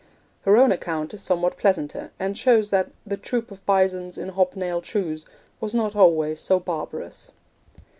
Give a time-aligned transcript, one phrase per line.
[0.45, 4.55] Her own account is somewhat pleasanter, and shows that 'the troop of bisons in hob
[4.55, 5.27] nailed shoes'
[5.59, 7.29] was not always so barbarous.